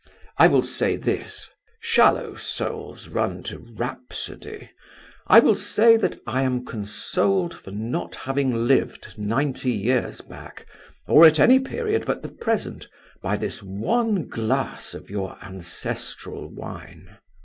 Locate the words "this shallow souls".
0.95-3.07